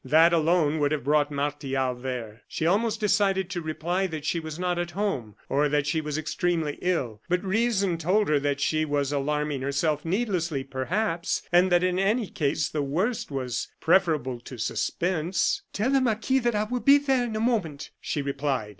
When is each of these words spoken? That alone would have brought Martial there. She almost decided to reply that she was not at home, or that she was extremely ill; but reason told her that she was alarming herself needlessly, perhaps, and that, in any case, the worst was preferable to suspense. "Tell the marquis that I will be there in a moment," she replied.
That 0.03 0.33
alone 0.33 0.79
would 0.79 0.91
have 0.93 1.03
brought 1.03 1.29
Martial 1.29 1.93
there. 1.93 2.41
She 2.47 2.65
almost 2.65 2.99
decided 2.99 3.51
to 3.51 3.61
reply 3.61 4.07
that 4.07 4.25
she 4.25 4.39
was 4.39 4.57
not 4.57 4.79
at 4.79 4.89
home, 4.97 5.35
or 5.47 5.69
that 5.69 5.85
she 5.85 6.01
was 6.01 6.17
extremely 6.17 6.79
ill; 6.81 7.21
but 7.29 7.43
reason 7.43 7.99
told 7.99 8.27
her 8.27 8.39
that 8.39 8.59
she 8.59 8.83
was 8.83 9.11
alarming 9.11 9.61
herself 9.61 10.03
needlessly, 10.03 10.63
perhaps, 10.63 11.43
and 11.51 11.71
that, 11.71 11.83
in 11.83 11.99
any 11.99 12.25
case, 12.31 12.67
the 12.67 12.81
worst 12.81 13.29
was 13.29 13.67
preferable 13.79 14.39
to 14.39 14.57
suspense. 14.57 15.61
"Tell 15.71 15.91
the 15.91 16.01
marquis 16.01 16.39
that 16.39 16.55
I 16.55 16.63
will 16.63 16.79
be 16.79 16.97
there 16.97 17.23
in 17.25 17.35
a 17.35 17.39
moment," 17.39 17.91
she 17.99 18.23
replied. 18.23 18.69